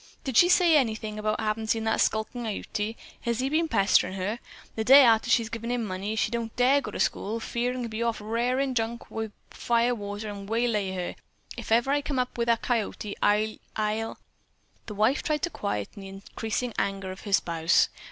[0.23, 2.97] "Did she say anything about havin' seen that skulkin' Ute?
[3.21, 4.39] Has he been pesterin' her?
[4.75, 7.87] The day arter she's given him money, she don' dare go to school, fearin' he'll
[7.87, 11.15] be rarin' drunk wi' fire water an' waylay her.
[11.55, 14.17] If ever I come up wi' that coyote, I'll I'll"
[14.87, 17.89] The wife tried to quiet the increasing anger of her spouse.